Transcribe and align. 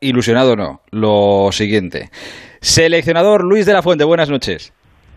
ilusionado 0.00 0.52
o 0.52 0.56
no. 0.56 0.80
Lo 0.90 1.52
siguiente. 1.52 2.10
Seleccionador 2.60 3.44
Luis 3.44 3.66
de 3.66 3.72
la 3.72 3.82
Fuente, 3.82 4.04
buenas 4.04 4.30
noches. 4.30 4.72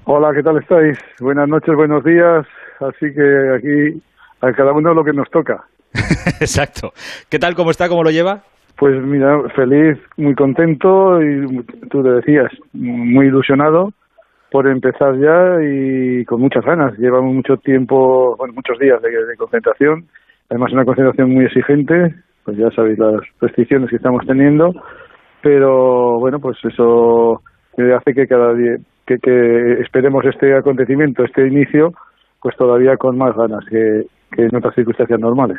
Hola, 0.06 0.32
¿qué 0.36 0.44
tal 0.44 0.58
estáis? 0.58 0.98
Buenas 1.20 1.48
noches, 1.48 1.76
buenos 1.76 2.04
días. 2.04 2.46
Así 2.80 3.14
que 3.14 3.56
aquí 3.56 4.02
a 4.42 4.52
cada 4.52 4.74
uno 4.74 4.94
lo 4.94 5.04
que 5.04 5.14
nos 5.14 5.30
toca. 5.30 5.64
Exacto. 6.40 6.94
¿Qué 7.30 7.40
tal? 7.40 7.56
¿Cómo 7.56 7.72
está? 7.72 7.88
¿Cómo 7.88 8.04
lo 8.04 8.12
lleva? 8.12 8.44
Pues 8.78 9.02
mira, 9.02 9.38
feliz, 9.56 9.98
muy 10.18 10.36
contento 10.36 11.22
y 11.22 11.64
tú 11.90 12.04
te 12.04 12.10
decías, 12.10 12.52
muy 12.74 13.28
ilusionado 13.28 13.94
por 14.52 14.68
empezar 14.68 15.18
ya 15.18 15.58
y 15.64 16.26
con 16.26 16.42
muchas 16.42 16.66
ganas. 16.66 16.98
Llevamos 16.98 17.34
mucho 17.34 17.58
tiempo, 17.58 18.36
bueno, 18.38 18.54
muchos 18.54 18.78
días 18.80 19.02
de, 19.02 19.38
concentración, 19.38 20.06
además 20.50 20.74
una 20.74 20.86
concentración 20.86 21.32
muy 21.32 21.46
exigente, 21.46 22.14
pues 22.44 22.58
ya 22.58 22.70
sabéis 22.72 23.00
las 23.00 23.22
restricciones 23.40 23.90
que 23.90 23.98
estamos 23.98 24.26
teniendo, 24.26 24.74
pero 25.42 26.20
bueno, 26.20 26.40
pues 26.40 26.58
eso 26.64 27.42
hace 27.96 28.14
que 28.14 28.28
cada 28.28 28.54
día, 28.54 28.78
que, 29.06 29.18
que 29.20 29.74
esperemos 29.82 30.24
este 30.26 30.56
acontecimiento, 30.56 31.24
este 31.24 31.48
inicio, 31.48 31.94
pues 32.42 32.56
todavía 32.58 32.98
con 32.98 33.18
más 33.18 33.36
ganas 33.36 33.66
que, 33.70 34.06
que 34.36 34.44
en 34.44 34.56
otras 34.56 34.76
circunstancias 34.76 35.20
normales. 35.20 35.58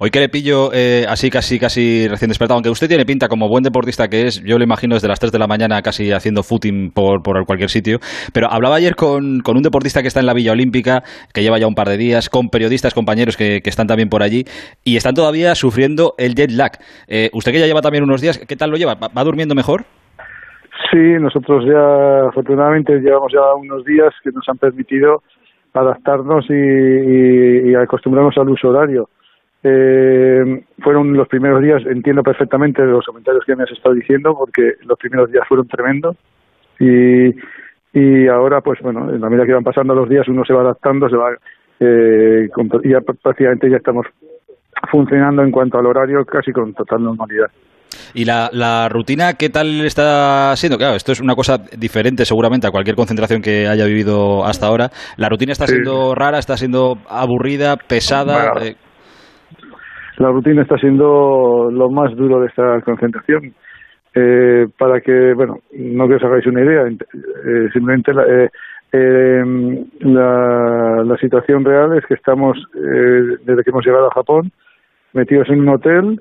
Hoy 0.00 0.10
que 0.10 0.20
le 0.20 0.28
pillo 0.28 0.70
eh, 0.72 1.04
así 1.08 1.30
casi 1.30 1.58
casi 1.58 2.08
recién 2.08 2.28
despertado, 2.28 2.56
aunque 2.56 2.70
usted 2.70 2.88
tiene 2.88 3.04
pinta 3.04 3.28
como 3.28 3.48
buen 3.48 3.62
deportista 3.62 4.08
que 4.08 4.26
es, 4.26 4.42
yo 4.44 4.58
lo 4.58 4.64
imagino 4.64 4.94
desde 4.94 5.08
las 5.08 5.20
3 5.20 5.32
de 5.32 5.38
la 5.38 5.46
mañana 5.46 5.80
casi 5.82 6.12
haciendo 6.12 6.42
footing 6.42 6.90
por, 6.92 7.22
por 7.22 7.44
cualquier 7.46 7.70
sitio, 7.70 7.98
pero 8.32 8.48
hablaba 8.50 8.76
ayer 8.76 8.94
con, 8.94 9.40
con, 9.40 9.56
un 9.56 9.62
deportista 9.62 10.02
que 10.02 10.08
está 10.08 10.20
en 10.20 10.26
la 10.26 10.34
Villa 10.34 10.52
Olímpica, 10.52 11.02
que 11.32 11.42
lleva 11.42 11.58
ya 11.58 11.66
un 11.66 11.74
par 11.74 11.88
de 11.88 11.96
días, 11.96 12.28
con 12.28 12.48
periodistas, 12.48 12.94
compañeros 12.94 13.36
que, 13.36 13.60
que 13.62 13.70
están 13.70 13.86
también 13.86 14.08
por 14.08 14.22
allí, 14.22 14.44
y 14.84 14.96
están 14.96 15.14
todavía 15.14 15.54
sufriendo 15.54 16.14
el 16.18 16.34
jet 16.34 16.50
lag. 16.50 16.72
Eh, 17.08 17.30
usted 17.32 17.52
que 17.52 17.60
ya 17.60 17.66
lleva 17.66 17.80
también 17.80 18.04
unos 18.04 18.20
días, 18.20 18.38
¿qué 18.38 18.56
tal 18.56 18.70
lo 18.70 18.76
lleva? 18.76 18.94
¿Va, 18.94 19.24
durmiendo 19.24 19.54
mejor? 19.54 19.84
Sí, 20.90 20.98
nosotros 21.20 21.64
ya 21.66 22.28
afortunadamente 22.28 22.98
llevamos 23.00 23.32
ya 23.32 23.54
unos 23.54 23.84
días 23.84 24.12
que 24.24 24.30
nos 24.32 24.48
han 24.48 24.58
permitido 24.58 25.22
adaptarnos 25.72 26.46
y, 26.48 27.70
y, 27.70 27.74
acostumbrarnos 27.74 28.36
al 28.38 28.50
uso 28.50 28.68
horario. 28.68 29.08
Eh, 29.62 30.64
fueron 30.82 31.12
los 31.12 31.28
primeros 31.28 31.62
días, 31.62 31.82
entiendo 31.86 32.22
perfectamente 32.22 32.82
los 32.82 33.04
comentarios 33.04 33.44
que 33.44 33.54
me 33.56 33.64
has 33.64 33.70
estado 33.70 33.94
diciendo, 33.94 34.34
porque 34.36 34.74
los 34.84 34.98
primeros 34.98 35.30
días 35.30 35.46
fueron 35.46 35.68
tremendos 35.68 36.16
y, 36.78 37.34
y 37.92 38.26
ahora, 38.28 38.60
pues 38.62 38.80
bueno, 38.80 39.10
en 39.10 39.20
la 39.20 39.28
medida 39.28 39.46
que 39.46 39.52
van 39.52 39.64
pasando 39.64 39.94
los 39.94 40.08
días, 40.08 40.26
uno 40.28 40.44
se 40.44 40.54
va 40.54 40.62
adaptando, 40.62 41.08
se 41.08 41.16
va, 41.16 41.32
eh, 41.80 42.48
ya 42.84 43.00
prácticamente 43.00 43.70
ya 43.70 43.76
estamos 43.76 44.06
funcionando 44.90 45.42
en 45.42 45.50
cuanto 45.50 45.78
al 45.78 45.86
horario 45.86 46.24
casi 46.24 46.52
con 46.52 46.72
total 46.72 47.02
normalidad. 47.02 47.50
¿Y 48.14 48.24
la, 48.24 48.50
la, 48.52 48.88
rutina 48.88 49.34
qué 49.38 49.48
tal 49.48 49.80
está 49.84 50.54
siendo? 50.56 50.78
Claro, 50.78 50.96
esto 50.96 51.12
es 51.12 51.20
una 51.20 51.34
cosa 51.34 51.58
diferente 51.78 52.24
seguramente 52.24 52.66
a 52.66 52.70
cualquier 52.70 52.96
concentración 52.96 53.42
que 53.42 53.66
haya 53.66 53.84
vivido 53.84 54.44
hasta 54.44 54.66
ahora. 54.66 54.90
¿La 55.16 55.28
rutina 55.28 55.52
está 55.52 55.66
siendo 55.66 56.14
rara, 56.14 56.38
está 56.38 56.56
siendo 56.56 56.96
aburrida, 57.08 57.76
pesada? 57.76 58.52
Eh, 58.62 58.74
la 60.18 60.28
rutina 60.28 60.62
está 60.62 60.76
siendo 60.76 61.70
lo 61.70 61.90
más 61.90 62.14
duro 62.16 62.40
de 62.40 62.46
esta 62.48 62.80
concentración. 62.84 63.54
Eh, 64.12 64.66
para 64.76 65.00
que, 65.00 65.34
bueno, 65.34 65.58
no 65.72 66.08
que 66.08 66.16
os 66.16 66.24
hagáis 66.24 66.44
una 66.46 66.64
idea, 66.64 66.82
eh, 66.82 67.68
simplemente 67.72 68.12
la, 68.12 68.24
la, 70.00 71.04
la, 71.04 71.16
situación 71.18 71.64
real 71.64 71.96
es 71.96 72.04
que 72.06 72.14
estamos, 72.14 72.58
desde 72.74 73.62
que 73.62 73.70
hemos 73.70 73.86
llegado 73.86 74.08
a 74.08 74.14
Japón, 74.14 74.50
metidos 75.12 75.48
en 75.50 75.60
un 75.60 75.68
hotel, 75.68 76.20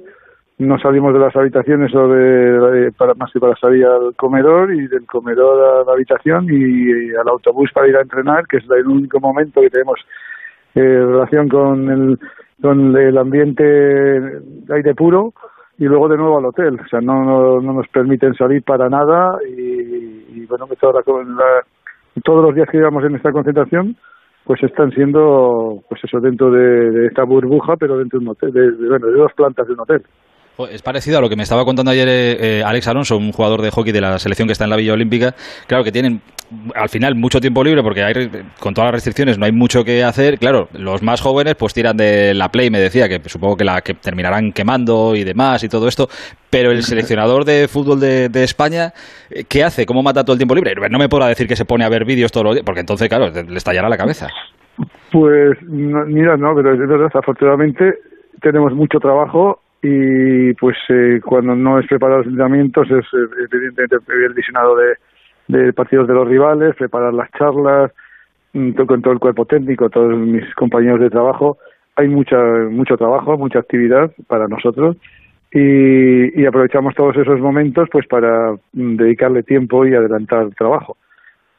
no 0.59 0.77
salimos 0.77 1.13
de 1.13 1.19
las 1.19 1.35
habitaciones 1.35 1.95
o 1.95 2.09
de, 2.09 2.91
para, 2.97 3.13
más 3.13 3.31
que 3.31 3.39
para 3.39 3.55
salir 3.55 3.85
al 3.85 4.13
comedor 4.17 4.73
y 4.73 4.87
del 4.87 5.05
comedor 5.05 5.63
a 5.63 5.85
la 5.85 5.93
habitación 5.93 6.47
y, 6.49 7.15
al 7.15 7.29
autobús 7.29 7.71
para 7.73 7.87
ir 7.87 7.95
a 7.95 8.01
entrenar, 8.01 8.45
que 8.45 8.57
es 8.57 8.65
el 8.69 8.87
único 8.87 9.21
momento 9.21 9.61
que 9.61 9.69
tenemos 9.69 9.99
eh, 10.75 10.81
relación 10.81 11.47
con 11.47 11.89
el, 11.89 12.19
con 12.61 12.97
el 12.97 13.17
ambiente 13.17 13.63
de 13.63 14.75
aire 14.75 14.93
puro 14.95 15.33
y 15.77 15.85
luego 15.85 16.09
de 16.09 16.17
nuevo 16.17 16.37
al 16.37 16.45
hotel. 16.47 16.77
O 16.83 16.87
sea, 16.89 16.99
no, 16.99 17.61
no, 17.61 17.73
nos 17.73 17.87
permiten 17.87 18.33
salir 18.35 18.61
para 18.61 18.89
nada 18.89 19.37
y, 19.47 20.45
bueno, 20.45 20.67
toda 20.77 21.01
la, 21.01 21.63
todos 22.21 22.43
los 22.43 22.53
días 22.53 22.67
que 22.69 22.77
llevamos 22.77 23.05
en 23.05 23.15
esta 23.15 23.31
concentración 23.31 23.95
pues 24.43 24.61
están 24.63 24.91
siendo 24.91 25.83
pues 25.87 26.03
eso 26.03 26.19
dentro 26.19 26.49
de, 26.49 27.05
esta 27.07 27.23
burbuja 27.23 27.77
pero 27.77 27.97
dentro 27.97 28.19
de 28.19 28.25
un 28.25 28.31
hotel 28.31 28.51
de, 28.51 28.71
bueno 28.87 29.05
de 29.07 29.13
dos 29.13 29.31
plantas 29.33 29.67
de 29.67 29.73
un 29.73 29.81
hotel 29.81 30.03
es 30.67 30.81
parecido 30.81 31.17
a 31.17 31.21
lo 31.21 31.29
que 31.29 31.35
me 31.35 31.43
estaba 31.43 31.63
contando 31.63 31.91
ayer 31.91 32.07
eh, 32.07 32.37
eh, 32.59 32.63
Alex 32.65 32.87
Alonso, 32.87 33.17
un 33.17 33.31
jugador 33.31 33.61
de 33.61 33.71
hockey 33.71 33.93
de 33.93 34.01
la 34.01 34.19
selección 34.19 34.47
que 34.47 34.53
está 34.53 34.65
en 34.65 34.69
la 34.71 34.75
Villa 34.75 34.93
Olímpica. 34.93 35.33
Claro 35.67 35.83
que 35.83 35.91
tienen 35.91 36.21
al 36.75 36.89
final 36.89 37.15
mucho 37.15 37.39
tiempo 37.39 37.63
libre 37.63 37.83
porque 37.83 38.03
hay, 38.03 38.29
con 38.59 38.73
todas 38.73 38.87
las 38.87 38.93
restricciones 38.95 39.37
no 39.37 39.45
hay 39.45 39.51
mucho 39.51 39.83
que 39.83 40.03
hacer. 40.03 40.37
Claro, 40.39 40.67
los 40.73 41.01
más 41.03 41.21
jóvenes 41.21 41.55
pues 41.55 41.73
tiran 41.73 41.95
de 41.95 42.33
la 42.33 42.49
Play, 42.49 42.69
me 42.69 42.79
decía, 42.79 43.07
que 43.07 43.21
supongo 43.29 43.55
que 43.55 43.63
la 43.63 43.81
que 43.81 43.93
terminarán 43.93 44.51
quemando 44.51 45.15
y 45.15 45.23
demás 45.23 45.63
y 45.63 45.69
todo 45.69 45.87
esto. 45.87 46.07
Pero 46.49 46.71
el 46.71 46.83
seleccionador 46.83 47.45
de 47.45 47.67
fútbol 47.67 47.99
de, 47.99 48.43
España, 48.43 48.93
eh, 49.29 49.43
¿qué 49.47 49.63
hace? 49.63 49.85
¿Cómo 49.85 50.01
mata 50.01 50.23
todo 50.23 50.33
el 50.33 50.39
tiempo 50.39 50.55
libre? 50.55 50.73
No 50.89 50.97
me 50.97 51.09
podrá 51.09 51.27
decir 51.27 51.47
que 51.47 51.55
se 51.55 51.65
pone 51.65 51.85
a 51.85 51.89
ver 51.89 52.05
vídeos 52.05 52.31
todos 52.31 52.45
los 52.45 52.55
días, 52.55 52.65
porque 52.65 52.79
entonces, 52.79 53.07
claro, 53.07 53.29
le 53.29 53.57
estallará 53.57 53.87
la 53.87 53.97
cabeza. 53.97 54.27
Pues 55.11 55.61
mira, 55.61 56.37
no, 56.37 56.55
pero 56.55 56.73
es 56.73 56.79
verdad, 56.79 57.11
afortunadamente 57.13 57.95
tenemos 58.41 58.73
mucho 58.73 58.99
trabajo 58.99 59.59
y 59.81 60.53
pues 60.55 60.77
eh, 60.89 61.21
cuando 61.23 61.55
no 61.55 61.79
es 61.79 61.87
preparar 61.87 62.19
los 62.19 62.27
entrenamientos 62.27 62.89
es 62.91 63.05
eh, 63.13 63.47
evidentemente 63.51 63.97
el 64.25 64.33
visionado 64.33 64.75
de, 65.47 65.73
partidos 65.73 66.07
de 66.07 66.13
los 66.13 66.27
rivales, 66.27 66.75
preparar 66.75 67.13
las 67.13 67.31
charlas 67.31 67.91
mm, 68.53 68.71
con 68.71 69.01
todo 69.01 69.13
el 69.13 69.19
cuerpo 69.19 69.45
técnico, 69.45 69.89
todos 69.89 70.17
mis 70.17 70.53
compañeros 70.55 70.99
de 70.99 71.09
trabajo. 71.09 71.57
Hay 71.95 72.07
mucha, 72.07 72.37
mucho 72.69 72.97
trabajo, 72.97 73.37
mucha 73.37 73.59
actividad 73.59 74.11
para 74.27 74.47
nosotros 74.47 74.97
y, 75.51 76.45
aprovechamos 76.45 76.93
todos 76.95 77.15
esos 77.17 77.39
momentos 77.39 77.87
pues 77.91 78.05
para 78.07 78.53
mm, 78.73 78.95
dedicarle 78.97 79.43
tiempo 79.43 79.85
y 79.85 79.95
adelantar 79.95 80.43
el 80.43 80.55
trabajo. 80.55 80.97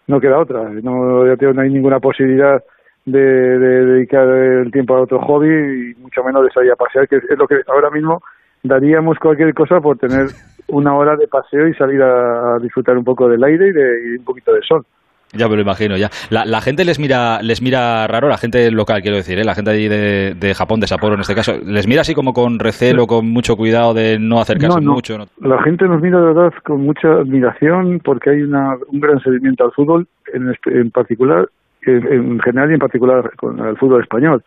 No 0.06 0.20
queda 0.20 0.38
otra, 0.38 0.68
no, 0.82 1.24
no 1.24 1.60
hay 1.60 1.70
ninguna 1.70 2.00
posibilidad 2.00 2.62
de, 3.04 3.18
dedicar 3.18 4.28
el 4.28 4.70
tiempo 4.70 4.96
a 4.96 5.02
otro 5.02 5.20
hobby 5.20 5.48
y 5.48 6.00
mucho 6.00 6.22
menos 6.24 6.44
de 6.44 6.50
salir 6.50 6.72
a 6.72 6.76
pasear, 6.76 7.08
que 7.08 7.16
es 7.16 7.38
lo 7.38 7.46
que 7.46 7.56
ahora 7.68 7.90
mismo 7.90 8.22
daríamos 8.62 9.18
cualquier 9.18 9.54
cosa 9.54 9.80
por 9.80 9.98
tener 9.98 10.26
una 10.68 10.94
hora 10.94 11.16
de 11.16 11.26
paseo 11.26 11.68
y 11.68 11.74
salir 11.74 12.02
a, 12.02 12.58
disfrutar 12.60 12.96
un 12.96 13.04
poco 13.04 13.28
del 13.28 13.42
aire 13.42 13.68
y, 13.68 13.72
de, 13.72 14.18
un 14.18 14.24
poquito 14.24 14.52
de 14.52 14.60
sol. 14.62 14.84
Ya 15.32 15.46
me 15.46 15.54
lo 15.54 15.62
imagino, 15.62 15.96
ya. 15.96 16.10
La, 16.30 16.60
gente 16.60 16.84
les 16.84 16.98
mira, 16.98 17.40
les 17.40 17.62
mira 17.62 18.04
raro, 18.08 18.28
la 18.28 18.36
gente 18.36 18.68
local, 18.72 19.00
quiero 19.00 19.16
decir, 19.16 19.38
¿eh? 19.38 19.44
la 19.44 19.54
gente 19.54 19.70
allí 19.70 19.86
de, 19.86 20.34
de, 20.34 20.54
Japón, 20.54 20.80
de 20.80 20.88
Sapporo 20.88 21.14
en 21.14 21.20
este 21.20 21.36
caso, 21.36 21.52
les 21.64 21.86
mira 21.86 22.00
así 22.00 22.14
como 22.14 22.32
con 22.32 22.58
recelo, 22.58 23.06
con 23.06 23.28
mucho 23.30 23.54
cuidado 23.54 23.94
de 23.94 24.18
no 24.18 24.40
acercarse 24.40 24.80
mucho. 24.80 25.18
La 25.40 25.62
gente 25.62 25.86
nos 25.86 26.02
mira 26.02 26.18
de 26.18 26.26
verdad 26.26 26.52
con 26.64 26.80
mucha 26.80 27.06
admiración 27.12 28.00
porque 28.04 28.30
hay 28.30 28.42
una, 28.42 28.74
un 28.88 28.98
gran 28.98 29.20
seguimiento 29.20 29.66
al 29.66 29.70
fútbol, 29.70 30.08
en, 30.34 30.52
en 30.66 30.90
particular 30.90 31.48
en 31.86 32.40
general 32.40 32.70
y 32.70 32.74
en 32.74 32.80
particular 32.80 33.30
con 33.36 33.58
el 33.58 33.76
fútbol 33.76 34.02
español. 34.02 34.42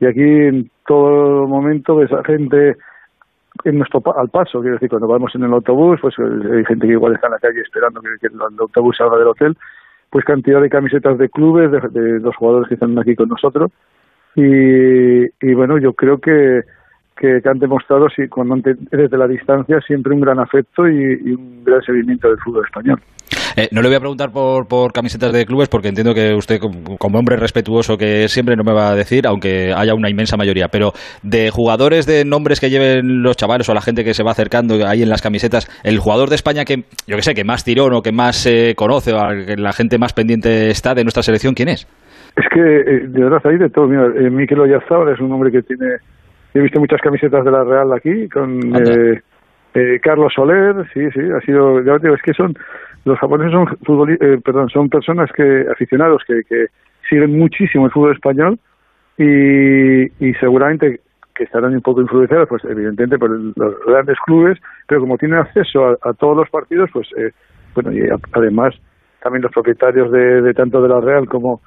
Y 0.00 0.06
aquí 0.06 0.22
en 0.22 0.70
todo 0.86 1.46
momento 1.46 1.96
ves 1.96 2.12
a 2.12 2.24
gente 2.24 2.76
en 3.64 3.78
nuestro 3.78 4.02
al 4.18 4.28
paso, 4.28 4.60
quiero 4.60 4.74
decir, 4.74 4.88
cuando 4.88 5.06
vamos 5.06 5.32
en 5.34 5.44
el 5.44 5.52
autobús, 5.52 6.00
pues 6.00 6.14
hay 6.18 6.64
gente 6.64 6.86
que 6.86 6.92
igual 6.94 7.14
está 7.14 7.28
en 7.28 7.34
la 7.34 7.38
calle 7.38 7.60
esperando 7.60 8.00
que, 8.00 8.26
el 8.26 8.40
autobús 8.58 8.96
salga 8.96 9.16
del 9.16 9.28
hotel, 9.28 9.56
pues 10.10 10.24
cantidad 10.24 10.60
de 10.60 10.68
camisetas 10.68 11.18
de 11.18 11.28
clubes, 11.28 11.70
de, 11.70 12.20
los 12.20 12.34
jugadores 12.36 12.68
que 12.68 12.74
están 12.74 12.98
aquí 12.98 13.14
con 13.14 13.28
nosotros. 13.28 13.70
Y, 14.34 15.24
y 15.24 15.54
bueno, 15.54 15.78
yo 15.78 15.92
creo 15.92 16.18
que, 16.18 16.62
que, 17.16 17.40
han 17.44 17.60
demostrado, 17.60 18.08
si, 18.08 18.26
cuando 18.28 18.56
desde 18.56 19.16
la 19.16 19.28
distancia, 19.28 19.80
siempre 19.80 20.12
un 20.12 20.20
gran 20.20 20.40
afecto 20.40 20.88
y 20.88 21.32
un 21.32 21.62
gran 21.64 21.82
seguimiento 21.82 22.28
del 22.28 22.38
fútbol 22.38 22.64
español. 22.64 23.00
Eh, 23.56 23.68
no 23.70 23.82
le 23.82 23.88
voy 23.88 23.96
a 23.96 24.00
preguntar 24.00 24.30
por, 24.30 24.66
por 24.66 24.92
camisetas 24.92 25.32
de 25.32 25.46
clubes 25.46 25.68
porque 25.68 25.88
entiendo 25.88 26.14
que 26.14 26.34
usted, 26.34 26.58
como 26.98 27.18
hombre 27.18 27.36
respetuoso 27.36 27.96
que 27.96 28.28
siempre, 28.28 28.56
no 28.56 28.64
me 28.64 28.72
va 28.72 28.90
a 28.90 28.94
decir, 28.94 29.26
aunque 29.26 29.72
haya 29.74 29.94
una 29.94 30.10
inmensa 30.10 30.36
mayoría. 30.36 30.68
Pero 30.68 30.92
de 31.22 31.50
jugadores 31.50 32.06
de 32.06 32.24
nombres 32.24 32.60
que 32.60 32.70
lleven 32.70 33.22
los 33.22 33.36
chavales 33.36 33.68
o 33.68 33.74
la 33.74 33.80
gente 33.80 34.04
que 34.04 34.14
se 34.14 34.24
va 34.24 34.32
acercando 34.32 34.74
ahí 34.86 35.02
en 35.02 35.08
las 35.08 35.22
camisetas, 35.22 35.68
el 35.84 35.98
jugador 35.98 36.28
de 36.28 36.34
España 36.34 36.64
que, 36.64 36.84
yo 37.06 37.16
que 37.16 37.22
sé, 37.22 37.34
que 37.34 37.44
más 37.44 37.64
tirón 37.64 37.94
o 37.94 38.02
que 38.02 38.12
más 38.12 38.36
se 38.36 38.74
conoce 38.74 39.12
o 39.12 39.18
que 39.46 39.56
la 39.56 39.72
gente 39.72 39.98
más 39.98 40.12
pendiente 40.12 40.70
está 40.70 40.94
de 40.94 41.04
nuestra 41.04 41.22
selección, 41.22 41.54
¿quién 41.54 41.68
es? 41.68 41.86
Es 42.36 42.46
que, 42.52 42.60
eh, 42.60 43.06
de 43.06 43.22
verdad, 43.22 43.40
hay 43.44 43.58
de 43.58 43.68
todo. 43.68 43.86
Mira, 43.86 44.06
eh, 44.06 44.30
Miquel 44.30 44.60
Oyarzabal 44.60 45.12
es 45.12 45.20
un 45.20 45.32
hombre 45.32 45.52
que 45.52 45.62
tiene... 45.62 45.96
He 46.52 46.60
visto 46.60 46.80
muchas 46.80 47.00
camisetas 47.00 47.44
de 47.44 47.50
la 47.50 47.64
Real 47.64 47.92
aquí, 47.92 48.28
con 48.28 48.60
eh, 48.76 50.00
Carlos 50.00 50.32
Soler, 50.34 50.86
sí, 50.92 51.00
sí, 51.12 51.20
ha 51.20 51.40
sido... 51.44 51.82
Ya 51.82 51.98
digo, 51.98 52.14
es 52.14 52.22
que 52.22 52.32
son 52.32 52.54
los 53.04 53.18
japoneses 53.18 53.52
son 53.52 54.10
eh, 54.10 54.38
perdón, 54.44 54.68
son 54.70 54.88
personas 54.88 55.30
que 55.32 55.66
aficionados 55.70 56.22
que, 56.26 56.42
que 56.48 56.66
siguen 57.08 57.38
muchísimo 57.38 57.86
el 57.86 57.92
fútbol 57.92 58.14
español 58.14 58.58
y, 59.18 60.32
seguramente 60.40 61.00
que 61.34 61.44
estarán 61.44 61.74
un 61.74 61.80
poco 61.80 62.00
influenciados, 62.00 62.48
pues 62.48 62.64
evidentemente 62.64 63.18
por 63.18 63.28
los 63.30 63.74
grandes 63.86 64.16
clubes, 64.24 64.58
pero 64.86 65.00
como 65.00 65.18
tienen 65.18 65.38
acceso 65.38 65.96
a, 66.00 66.12
todos 66.14 66.36
los 66.36 66.48
partidos, 66.48 66.90
pues 66.92 67.08
eh, 67.16 67.32
bueno, 67.74 67.92
y 67.92 68.02
además 68.32 68.74
también 69.20 69.42
los 69.42 69.50
propietarios 69.50 70.12
de, 70.12 70.42
de 70.42 70.54
tanto 70.54 70.80
de 70.80 70.88
la 70.88 71.00
Real 71.00 71.28
como 71.28 71.60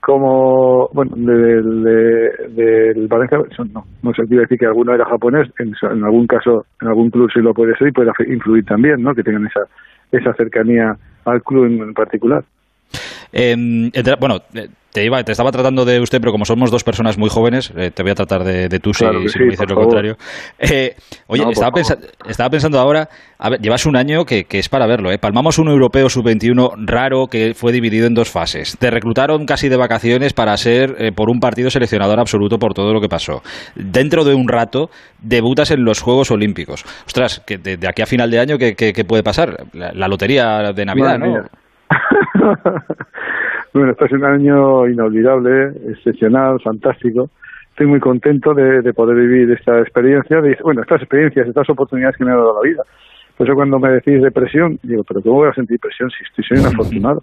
como 0.00 0.88
bueno 0.94 1.12
del 1.14 1.84
de, 1.84 3.06
Valencia 3.06 3.38
no 3.74 3.84
no 4.02 4.14
se 4.14 4.22
quiere 4.26 4.42
decir 4.44 4.58
que 4.58 4.64
alguno 4.64 4.94
era 4.94 5.04
japonés 5.04 5.50
en, 5.58 5.74
en, 5.82 6.04
algún 6.04 6.26
caso 6.26 6.64
en 6.80 6.88
algún 6.88 7.10
club 7.10 7.30
sí 7.30 7.40
lo 7.40 7.52
puede 7.52 7.76
ser 7.76 7.88
y 7.88 7.92
puede 7.92 8.10
influir 8.26 8.64
también 8.64 9.02
no 9.02 9.14
que 9.14 9.22
tengan 9.22 9.46
esa 9.46 9.60
esa 10.12 10.34
cercanía 10.34 10.96
al 11.24 11.42
club 11.42 11.66
en 11.66 11.94
particular 11.94 12.44
eh, 13.32 13.56
bueno, 14.18 14.38
eh, 14.54 14.68
te, 14.92 15.04
iba, 15.04 15.22
te 15.22 15.32
estaba 15.32 15.50
tratando 15.52 15.84
de 15.84 16.00
usted, 16.00 16.18
pero 16.20 16.32
como 16.32 16.44
somos 16.44 16.70
dos 16.70 16.82
personas 16.82 17.16
muy 17.16 17.28
jóvenes, 17.28 17.72
eh, 17.76 17.90
te 17.90 18.02
voy 18.02 18.12
a 18.12 18.14
tratar 18.14 18.44
de, 18.44 18.68
tú 18.80 18.92
si, 18.92 19.04
me 19.04 19.20
dices 19.20 19.68
lo 19.68 19.76
contrario. 19.76 20.16
Eh, 20.58 20.94
oye, 21.26 21.44
estaba, 21.50 21.80
estaba, 22.28 22.50
pensando 22.50 22.78
ahora, 22.78 23.08
a 23.38 23.50
ver, 23.50 23.60
llevas 23.60 23.86
un 23.86 23.96
año 23.96 24.24
que, 24.24 24.46
es 24.50 24.68
para 24.68 24.86
verlo, 24.86 25.10
¿eh? 25.10 25.18
Palmamos 25.18 25.58
un 25.58 25.68
europeo 25.68 26.08
sub-21 26.08 26.74
raro 26.86 27.26
que 27.26 27.54
fue 27.54 27.72
dividido 27.72 28.06
en 28.06 28.14
dos 28.14 28.30
fases. 28.30 28.76
Te 28.78 28.90
reclutaron 28.90 29.46
casi 29.46 29.68
de 29.68 29.76
vacaciones 29.76 30.32
para 30.32 30.56
ser 30.56 31.12
por 31.14 31.30
un 31.30 31.40
partido 31.40 31.70
seleccionador 31.70 32.18
absoluto 32.20 32.58
por 32.58 32.74
todo 32.74 32.92
lo 32.92 33.00
que 33.00 33.08
pasó. 33.08 33.42
Dentro 33.74 34.24
de 34.24 34.34
un 34.34 34.48
rato, 34.48 34.90
debutas 35.20 35.70
en 35.70 35.84
los 35.84 36.00
Juegos 36.00 36.30
Olímpicos. 36.30 36.84
Ostras, 37.06 37.42
que 37.46 37.58
de, 37.58 37.78
aquí 37.88 38.02
a 38.02 38.06
final 38.06 38.30
de 38.30 38.40
año, 38.40 38.58
¿qué, 38.58 39.04
puede 39.06 39.22
pasar? 39.22 39.66
La, 39.72 40.08
lotería 40.08 40.72
de 40.74 40.84
Navidad, 40.84 41.18
¿no? 41.18 41.34
bueno, 43.74 43.92
este 43.92 44.04
es 44.04 44.12
un 44.12 44.24
año 44.24 44.88
inolvidable, 44.88 45.72
excepcional, 45.88 46.60
fantástico. 46.60 47.30
Estoy 47.70 47.86
muy 47.86 48.00
contento 48.00 48.52
de, 48.54 48.92
poder 48.92 49.16
vivir 49.16 49.50
esta 49.52 49.78
experiencia, 49.80 50.40
de, 50.40 50.56
bueno, 50.62 50.82
estas 50.82 51.00
experiencias, 51.00 51.48
estas 51.48 51.68
oportunidades 51.70 52.16
que 52.16 52.24
me 52.24 52.32
ha 52.32 52.36
dado 52.36 52.62
la 52.62 52.68
vida. 52.68 52.82
Por 53.36 53.46
eso 53.46 53.54
cuando 53.54 53.78
me 53.78 53.90
decís 53.90 54.20
depresión, 54.20 54.78
digo, 54.82 55.02
pero 55.04 55.22
¿cómo 55.22 55.36
voy 55.36 55.48
a 55.48 55.54
sentir 55.54 55.78
presión 55.78 56.10
si 56.10 56.24
estoy, 56.24 56.44
soy 56.44 56.58
un 56.58 56.72
afortunado? 56.72 57.22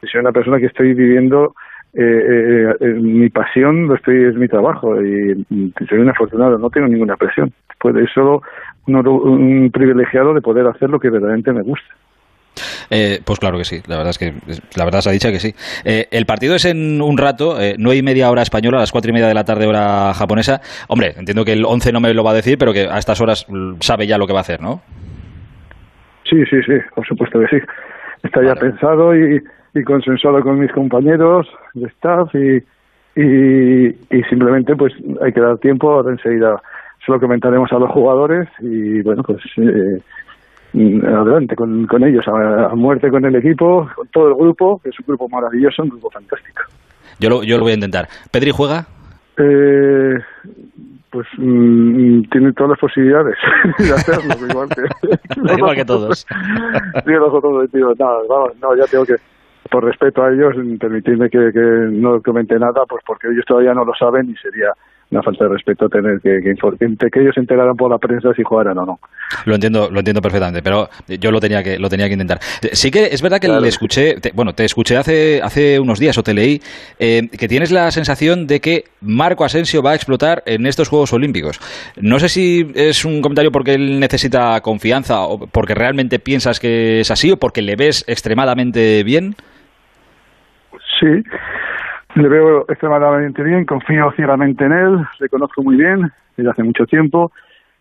Si 0.00 0.06
soy 0.06 0.20
una 0.20 0.32
persona 0.32 0.58
que 0.58 0.66
estoy 0.66 0.94
viviendo 0.94 1.54
eh, 1.92 2.02
eh, 2.02 2.74
eh, 2.80 2.86
mi 2.86 3.28
pasión 3.30 3.88
lo 3.88 3.96
estoy 3.96 4.22
es 4.24 4.36
mi 4.36 4.46
trabajo 4.46 5.02
y, 5.02 5.44
soy 5.88 5.98
un 5.98 6.08
afortunado 6.08 6.56
no 6.56 6.70
tengo 6.70 6.86
ninguna 6.86 7.16
presión 7.16 7.52
pues 7.80 7.96
es 7.96 8.08
solo 8.14 8.42
un, 8.86 9.70
privilegiado 9.72 10.32
de 10.32 10.40
poder 10.40 10.68
hacer 10.68 10.88
lo 10.88 11.00
que 11.00 11.10
verdaderamente 11.10 11.52
me 11.52 11.62
gusta 11.62 11.88
eh, 12.90 13.20
pues 13.24 13.38
claro 13.38 13.56
que 13.56 13.64
sí, 13.64 13.80
la 13.86 13.96
verdad 13.96 14.10
es 14.10 14.18
que 14.18 14.34
la 14.76 14.84
verdad 14.84 15.00
se 15.00 15.10
ha 15.10 15.12
dicho 15.12 15.30
que 15.30 15.38
sí. 15.38 15.54
Eh, 15.84 16.08
el 16.10 16.26
partido 16.26 16.56
es 16.56 16.64
en 16.64 17.00
un 17.00 17.16
rato, 17.16 17.60
eh, 17.60 17.76
nueve 17.78 17.98
y 17.98 18.02
media 18.02 18.30
hora 18.30 18.42
española, 18.42 18.78
a 18.78 18.80
las 18.80 18.90
cuatro 18.90 19.10
y 19.10 19.14
media 19.14 19.28
de 19.28 19.34
la 19.34 19.44
tarde 19.44 19.66
hora 19.66 20.12
japonesa. 20.12 20.60
Hombre, 20.88 21.14
entiendo 21.16 21.44
que 21.44 21.52
el 21.52 21.64
11 21.64 21.92
no 21.92 22.00
me 22.00 22.12
lo 22.12 22.24
va 22.24 22.32
a 22.32 22.34
decir, 22.34 22.58
pero 22.58 22.72
que 22.72 22.88
a 22.90 22.98
estas 22.98 23.20
horas 23.20 23.46
sabe 23.78 24.08
ya 24.08 24.18
lo 24.18 24.26
que 24.26 24.32
va 24.32 24.40
a 24.40 24.42
hacer, 24.42 24.60
¿no? 24.60 24.82
Sí, 26.28 26.44
sí, 26.50 26.62
sí, 26.66 26.74
por 26.94 27.06
supuesto 27.06 27.38
que 27.40 27.46
sí. 27.46 27.64
Está 28.24 28.42
ya 28.42 28.54
pensado 28.54 29.14
y, 29.16 29.40
consensuado 29.84 30.42
con 30.42 30.58
mis 30.58 30.72
compañeros 30.72 31.46
de 31.74 31.86
staff 31.88 32.34
y, 32.34 32.56
y, 33.20 34.22
simplemente 34.28 34.74
pues 34.74 34.92
hay 35.22 35.32
que 35.32 35.40
dar 35.40 35.58
tiempo, 35.58 36.08
enseguida 36.08 36.60
se 37.04 37.12
lo 37.12 37.20
comentaremos 37.20 37.72
a 37.72 37.78
los 37.78 37.90
jugadores 37.90 38.48
y 38.60 39.00
bueno, 39.02 39.22
pues 39.22 39.38
eh, 39.56 40.00
adelante 40.74 41.56
con, 41.56 41.86
con 41.86 42.04
ellos, 42.04 42.24
a, 42.28 42.74
muerte 42.74 43.10
con 43.10 43.24
el 43.24 43.34
equipo, 43.36 43.88
con 43.94 44.08
todo 44.08 44.28
el 44.28 44.34
grupo, 44.34 44.80
que 44.82 44.90
es 44.90 45.00
un 45.00 45.06
grupo 45.06 45.28
maravilloso, 45.28 45.82
un 45.82 45.90
grupo 45.90 46.10
fantástico. 46.10 46.62
Yo 47.18 47.28
lo, 47.28 47.42
yo 47.42 47.56
lo 47.56 47.64
voy 47.64 47.72
a 47.72 47.74
intentar. 47.74 48.06
¿Pedri 48.30 48.50
juega? 48.50 48.86
Eh, 49.36 50.18
pues 51.10 51.26
mm, 51.38 52.22
tiene 52.30 52.52
todas 52.52 52.70
las 52.70 52.78
posibilidades 52.78 53.36
de 53.78 53.92
hacerlo, 53.92 54.34
igual 54.48 54.68
que, 54.68 55.54
igual 55.54 55.76
que 55.76 55.84
todos. 55.84 56.26
no, 57.06 58.46
no, 58.60 58.76
ya 58.76 58.84
tengo 58.90 59.04
que, 59.04 59.16
por 59.70 59.84
respeto 59.84 60.22
a 60.22 60.30
ellos, 60.30 60.54
permitirme 60.78 61.28
que, 61.28 61.50
que 61.52 61.60
no 61.90 62.20
comente 62.22 62.58
nada, 62.58 62.84
pues 62.88 63.02
porque 63.06 63.28
ellos 63.28 63.44
todavía 63.46 63.74
no 63.74 63.84
lo 63.84 63.92
saben 63.94 64.30
y 64.30 64.36
sería 64.36 64.72
una 65.10 65.22
falta 65.22 65.44
de 65.44 65.50
respeto 65.50 65.88
tener 65.88 66.20
que, 66.20 66.40
que, 66.40 67.10
que 67.10 67.20
ellos 67.20 67.34
se 67.34 67.40
enteraran 67.40 67.76
por 67.76 67.90
la 67.90 67.98
prensa 67.98 68.32
si 68.34 68.42
jugaran 68.42 68.78
o 68.78 68.86
no. 68.86 69.00
Lo 69.44 69.54
entiendo, 69.54 69.88
lo 69.90 69.98
entiendo 69.98 70.20
perfectamente, 70.20 70.62
pero 70.62 70.88
yo 71.08 71.30
lo 71.30 71.40
tenía 71.40 71.62
que, 71.62 71.78
lo 71.78 71.88
tenía 71.88 72.06
que 72.06 72.12
intentar. 72.12 72.38
Sí 72.72 72.90
que 72.90 73.06
es 73.06 73.22
verdad 73.22 73.40
que 73.40 73.48
le 73.48 73.68
escuché, 73.68 74.16
bueno, 74.34 74.52
te 74.52 74.64
escuché 74.64 74.96
hace, 74.96 75.40
hace 75.42 75.80
unos 75.80 75.98
días 75.98 76.16
o 76.18 76.22
te 76.22 76.34
leí, 76.34 76.60
eh, 76.98 77.28
que 77.28 77.48
tienes 77.48 77.72
la 77.72 77.90
sensación 77.90 78.46
de 78.46 78.60
que 78.60 78.84
Marco 79.00 79.44
Asensio 79.44 79.82
va 79.82 79.92
a 79.92 79.94
explotar 79.94 80.42
en 80.46 80.66
estos 80.66 80.88
Juegos 80.88 81.12
Olímpicos. 81.12 81.60
No 82.00 82.18
sé 82.18 82.28
si 82.28 82.70
es 82.74 83.04
un 83.04 83.20
comentario 83.20 83.50
porque 83.50 83.74
él 83.74 83.98
necesita 83.98 84.60
confianza 84.60 85.20
o 85.22 85.46
porque 85.46 85.74
realmente 85.74 86.18
piensas 86.18 86.60
que 86.60 87.00
es 87.00 87.10
así 87.10 87.32
o 87.32 87.36
porque 87.36 87.62
le 87.62 87.76
ves 87.76 88.04
extremadamente 88.06 89.02
bien. 89.02 89.34
Sí, 91.00 91.22
le 92.14 92.28
veo 92.28 92.64
extremadamente 92.68 93.42
bien, 93.42 93.64
confío 93.64 94.10
ciegamente 94.12 94.64
en 94.64 94.72
él, 94.72 94.98
le 95.20 95.28
conozco 95.28 95.62
muy 95.62 95.76
bien 95.76 96.10
desde 96.36 96.50
hace 96.50 96.62
mucho 96.62 96.86
tiempo. 96.86 97.32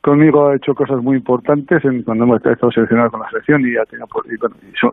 Conmigo 0.01 0.47
ha 0.47 0.55
hecho 0.55 0.73
cosas 0.75 1.01
muy 1.03 1.17
importantes 1.17 1.83
en, 1.83 2.03
cuando 2.03 2.23
hemos 2.23 2.45
estado 2.45 2.71
seleccionados 2.71 3.11
con 3.11 3.21
la 3.21 3.29
selección 3.29 3.61
y, 3.61 3.75
ha 3.75 3.85
tenido, 3.85 4.07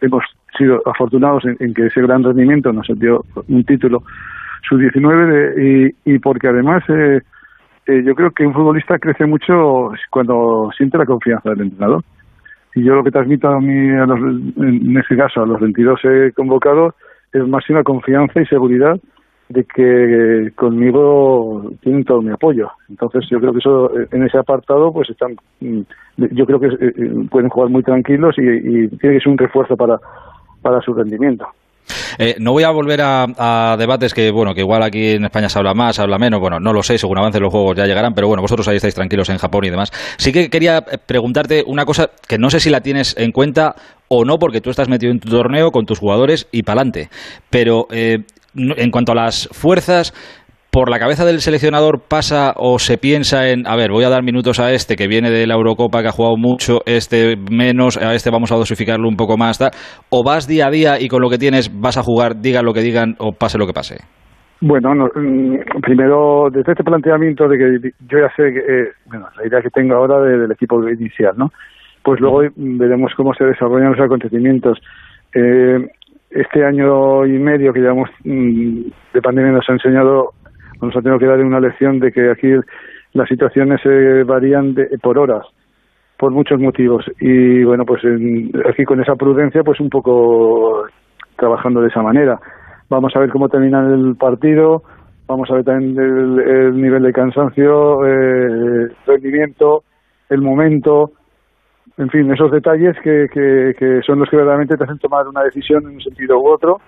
hemos 0.00 0.24
sido 0.58 0.82
afortunados 0.84 1.44
en, 1.44 1.74
que 1.74 1.86
ese 1.86 2.00
gran 2.02 2.24
rendimiento 2.24 2.72
nos 2.72 2.86
dio 2.98 3.24
un 3.48 3.64
título 3.64 4.02
sub-19 4.68 5.94
y, 6.04 6.12
y 6.12 6.18
porque 6.18 6.48
además 6.48 6.82
eh, 6.88 7.20
eh, 7.86 8.02
yo 8.04 8.16
creo 8.16 8.32
que 8.32 8.44
un 8.44 8.52
futbolista 8.52 8.98
crece 8.98 9.26
mucho 9.26 9.92
cuando 10.10 10.70
siente 10.76 10.98
la 10.98 11.06
confianza 11.06 11.50
del 11.50 11.62
entrenador. 11.62 12.02
Y 12.74 12.82
yo 12.82 12.96
lo 12.96 13.04
que 13.04 13.12
transmito 13.12 13.48
a 13.48 13.60
mí, 13.60 13.90
a 13.90 14.06
los, 14.06 14.18
en 14.18 14.96
este 14.98 15.16
caso 15.16 15.42
a 15.42 15.46
los 15.46 15.60
22 15.60 16.00
convocados, 16.34 16.94
es 17.32 17.46
máxima 17.46 17.84
confianza 17.84 18.40
y 18.40 18.46
seguridad 18.46 18.98
de 19.48 19.64
que 19.64 20.50
conmigo 20.56 21.70
tienen 21.80 22.04
todo 22.04 22.20
mi 22.20 22.32
apoyo. 22.32 22.68
Entonces 22.88 23.24
yo 23.30 23.38
creo 23.38 23.52
que 23.52 23.58
eso 23.58 23.90
en 24.12 24.24
ese 24.24 24.38
apartado 24.38 24.92
pues 24.92 25.08
están, 25.10 25.36
mm, 25.60 25.82
yo 26.32 26.46
creo 26.46 26.58
que 26.58 26.66
eh, 26.66 26.92
eh, 26.96 27.26
pueden 27.30 27.48
jugar 27.48 27.70
muy 27.70 27.82
tranquilos 27.82 28.34
y, 28.38 28.42
y 28.42 28.88
tiene 28.88 29.16
que 29.16 29.20
ser 29.20 29.32
un 29.32 29.38
refuerzo 29.38 29.76
para, 29.76 29.98
para 30.62 30.80
su 30.80 30.92
rendimiento. 30.92 31.46
Eh, 32.18 32.36
no 32.40 32.52
voy 32.52 32.64
a 32.64 32.70
volver 32.70 33.00
a, 33.02 33.76
debates 33.78 34.14
que, 34.14 34.30
bueno, 34.30 34.54
que 34.54 34.60
igual 34.60 34.82
aquí 34.82 35.10
en 35.10 35.24
España 35.24 35.48
se 35.48 35.58
habla 35.58 35.74
más, 35.74 35.96
se 35.96 36.02
habla 36.02 36.18
menos, 36.18 36.40
bueno, 36.40 36.58
no 36.58 36.72
lo 36.72 36.82
sé, 36.82 36.98
según 36.98 37.18
avancen 37.18 37.42
los 37.42 37.52
juegos 37.52 37.76
ya 37.76 37.86
llegarán, 37.86 38.14
pero 38.14 38.28
bueno, 38.28 38.42
vosotros 38.42 38.66
ahí 38.68 38.76
estáis 38.76 38.94
tranquilos 38.94 39.28
en 39.28 39.38
Japón 39.38 39.64
y 39.64 39.70
demás. 39.70 39.90
Sí 40.16 40.32
que 40.32 40.48
quería 40.48 40.80
preguntarte 40.80 41.62
una 41.66 41.84
cosa 41.84 42.10
que 42.26 42.38
no 42.38 42.50
sé 42.50 42.60
si 42.60 42.70
la 42.70 42.80
tienes 42.80 43.16
en 43.18 43.32
cuenta 43.32 43.74
o 44.08 44.24
no, 44.24 44.38
porque 44.38 44.60
tú 44.60 44.70
estás 44.70 44.88
metido 44.88 45.12
en 45.12 45.20
tu 45.20 45.28
torneo 45.28 45.70
con 45.70 45.84
tus 45.84 45.98
jugadores 45.98 46.48
y 46.52 46.62
pa'lante, 46.62 47.08
pero 47.50 47.86
en 48.56 48.90
cuanto 48.90 49.12
a 49.12 49.14
las 49.14 49.48
fuerzas, 49.52 50.12
por 50.76 50.90
la 50.90 50.98
cabeza 50.98 51.24
del 51.24 51.38
seleccionador 51.38 52.02
pasa 52.06 52.52
o 52.54 52.78
se 52.78 52.98
piensa 52.98 53.48
en, 53.48 53.66
a 53.66 53.76
ver, 53.76 53.90
voy 53.90 54.04
a 54.04 54.10
dar 54.10 54.22
minutos 54.22 54.60
a 54.60 54.72
este 54.72 54.94
que 54.94 55.08
viene 55.08 55.30
de 55.30 55.46
la 55.46 55.54
Eurocopa, 55.54 56.02
que 56.02 56.08
ha 56.08 56.12
jugado 56.12 56.36
mucho, 56.36 56.80
este 56.84 57.34
menos, 57.50 57.96
a 57.96 58.12
este 58.12 58.30
vamos 58.30 58.52
a 58.52 58.56
dosificarlo 58.56 59.08
un 59.08 59.16
poco 59.16 59.38
más, 59.38 59.58
o 60.10 60.22
vas 60.22 60.46
día 60.46 60.66
a 60.66 60.70
día 60.70 61.00
y 61.00 61.08
con 61.08 61.22
lo 61.22 61.30
que 61.30 61.38
tienes 61.38 61.70
vas 61.80 61.96
a 61.96 62.02
jugar, 62.02 62.42
digan 62.42 62.66
lo 62.66 62.74
que 62.74 62.80
digan 62.80 63.14
o 63.18 63.32
pase 63.32 63.56
lo 63.56 63.66
que 63.66 63.72
pase? 63.72 64.04
Bueno, 64.60 64.94
mm, 64.94 65.80
primero, 65.80 66.48
desde 66.50 66.72
este 66.72 66.84
planteamiento 66.84 67.48
de 67.48 67.56
que 67.56 67.90
yo 68.08 68.18
ya 68.18 68.28
sé 68.36 68.52
que, 68.52 68.58
eh, 68.58 68.88
bueno, 69.06 69.28
la 69.34 69.46
idea 69.46 69.62
que 69.62 69.70
tengo 69.70 69.94
ahora 69.94 70.20
del 70.20 70.50
equipo 70.52 70.76
inicial, 70.88 71.32
¿no? 71.38 71.48
Pues 72.02 72.20
luego 72.20 72.42
veremos 72.54 73.12
cómo 73.16 73.32
se 73.32 73.44
desarrollan 73.44 73.92
los 73.92 74.00
acontecimientos. 74.00 74.78
Eh, 75.34 75.88
este 76.36 76.64
año 76.64 77.24
y 77.26 77.38
medio 77.38 77.72
que 77.72 77.80
llevamos 77.80 78.10
mm, 78.24 78.80
de 79.14 79.22
pandemia 79.22 79.52
nos 79.52 79.68
ha 79.68 79.72
enseñado, 79.72 80.30
nos 80.80 80.96
ha 80.96 81.00
tenido 81.00 81.18
que 81.18 81.26
dar 81.26 81.40
una 81.40 81.60
lección 81.60 81.98
de 81.98 82.12
que 82.12 82.30
aquí 82.30 82.48
las 83.12 83.28
situaciones 83.28 83.80
se 83.82 84.22
varían 84.24 84.74
por 85.02 85.18
horas, 85.18 85.46
por 86.18 86.32
muchos 86.32 86.60
motivos. 86.60 87.04
Y 87.20 87.64
bueno, 87.64 87.84
pues 87.84 88.02
aquí 88.68 88.84
con 88.84 89.00
esa 89.00 89.14
prudencia, 89.14 89.62
pues 89.62 89.80
un 89.80 89.88
poco 89.88 90.86
trabajando 91.36 91.80
de 91.80 91.88
esa 91.88 92.02
manera. 92.02 92.38
Vamos 92.88 93.14
a 93.16 93.20
ver 93.20 93.30
cómo 93.30 93.48
termina 93.48 93.80
el 93.80 94.16
partido, 94.16 94.82
vamos 95.26 95.50
a 95.50 95.54
ver 95.54 95.64
también 95.64 95.98
el, 95.98 96.80
nivel 96.80 97.02
de 97.02 97.12
cansancio, 97.12 98.06
eh, 98.06 98.88
rendimiento, 99.06 99.82
el 100.28 100.40
momento, 100.40 101.12
en 101.98 102.10
fin, 102.10 102.30
esos 102.30 102.50
detalles 102.50 102.96
que, 103.02 103.26
que, 103.32 104.00
son 104.06 104.18
los 104.18 104.28
que 104.28 104.36
verdaderamente 104.36 104.76
te 104.76 104.84
hacen 104.84 104.98
tomar 104.98 105.26
una 105.26 105.42
decisión 105.42 105.84
en 105.84 105.94
un 105.94 106.00
sentido 106.00 106.38
u 106.38 106.48
otro 106.48 106.80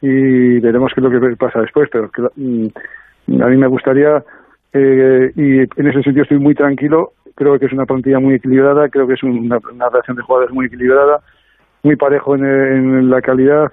y 0.00 0.58
veremos 0.60 0.92
qué 0.94 1.00
es 1.00 1.04
lo 1.04 1.10
que 1.10 1.36
pasa 1.36 1.60
después, 1.60 1.88
pero 1.90 2.10
mm, 2.36 2.66
a 3.42 3.46
mí 3.46 3.56
me 3.56 3.66
gustaría, 3.66 4.22
eh, 4.72 5.32
y 5.36 5.60
en 5.60 5.86
ese 5.86 6.02
sentido 6.02 6.22
estoy 6.22 6.38
muy 6.38 6.54
tranquilo, 6.54 7.12
creo 7.34 7.58
que 7.58 7.66
es 7.66 7.72
una 7.72 7.86
plantilla 7.86 8.20
muy 8.20 8.34
equilibrada, 8.34 8.88
creo 8.88 9.06
que 9.06 9.14
es 9.14 9.22
una, 9.22 9.58
relación 9.58 10.16
de 10.16 10.22
jugadores 10.22 10.54
muy 10.54 10.66
equilibrada, 10.66 11.20
muy 11.82 11.96
parejo 11.96 12.34
en, 12.34 13.10
la 13.10 13.20
calidad, 13.20 13.72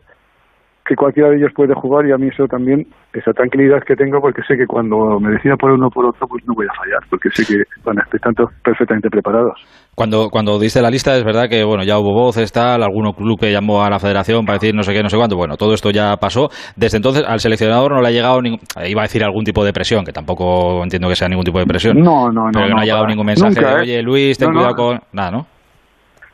que 0.92 0.96
cualquiera 0.98 1.30
de 1.30 1.38
ellos 1.38 1.52
puede 1.56 1.74
jugar 1.74 2.06
y 2.06 2.12
a 2.12 2.18
mí 2.18 2.28
eso 2.28 2.44
también, 2.48 2.86
esa 3.14 3.32
tranquilidad 3.32 3.80
que 3.88 3.96
tengo 3.96 4.20
porque 4.20 4.42
sé 4.46 4.58
que 4.58 4.68
cuando 4.68 5.22
me 5.22 5.32
decida 5.32 5.56
por 5.56 5.72
uno 5.72 5.88
o 5.88 5.90
por 5.90 6.06
otro, 6.06 6.28
pues 6.28 6.44
no 6.46 6.54
voy 6.54 6.68
a 6.70 6.76
fallar, 6.76 7.00
porque 7.10 7.30
sé 7.32 7.46
que 7.48 7.64
van 7.86 7.98
a 7.98 8.04
estar 8.04 8.20
perfectamente 8.62 9.10
preparados. 9.10 9.54
Cuando, 9.96 10.28
cuando 10.30 10.60
diste 10.60 10.82
la 10.82 10.90
lista 10.90 11.16
es 11.16 11.24
verdad 11.24 11.48
que 11.50 11.64
bueno 11.64 11.86
ya 11.86 11.98
hubo 11.98 12.12
voces, 12.12 12.52
tal, 12.52 12.84
alguno 12.84 13.14
club 13.14 13.40
que 13.40 13.54
llamó 13.54 13.84
a 13.84 13.90
la 13.90 14.00
federación 14.00 14.46
para 14.46 14.58
decir 14.58 14.76
no 14.76 14.84
sé 14.84 14.94
qué, 14.94 15.02
no 15.02 15.08
sé 15.08 15.16
cuánto, 15.16 15.38
bueno, 15.38 15.56
todo 15.56 15.74
esto 15.74 15.92
ya 15.92 16.18
pasó. 16.18 16.50
Desde 16.76 16.98
entonces 16.98 17.24
al 17.26 17.40
seleccionador 17.40 17.94
no 17.94 18.02
le 18.02 18.10
ha 18.10 18.12
llegado, 18.12 18.42
ningún, 18.42 18.60
iba 18.86 19.02
a 19.02 19.08
decir 19.08 19.24
algún 19.24 19.46
tipo 19.46 19.64
de 19.64 19.72
presión, 19.72 20.04
que 20.04 20.12
tampoco 20.12 20.84
entiendo 20.84 21.08
que 21.08 21.16
sea 21.16 21.30
ningún 21.30 21.46
tipo 21.46 21.60
de 21.60 21.66
presión. 21.66 21.98
No, 22.00 22.28
no, 22.28 22.48
no. 22.48 22.52
Pero 22.52 22.68
no, 22.68 22.76
no, 22.76 22.82
ha 22.82 22.84
llegado 22.84 23.08
ningún 23.08 23.28
mensaje, 23.28 23.56
Nunca, 23.56 23.78
¿eh? 23.78 23.82
oye 23.84 24.04
Luis, 24.04 24.38
ten 24.38 24.52
cuidado 24.52 24.76
con... 24.76 25.00
Nada, 25.14 25.32
¿no? 25.32 25.46